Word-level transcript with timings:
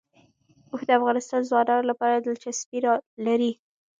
اوښ 0.71 0.81
د 0.87 0.89
افغان 0.97 1.17
ځوانانو 1.49 1.89
لپاره 1.91 2.15
دلچسپي 2.25 2.79
لري. 3.25 3.51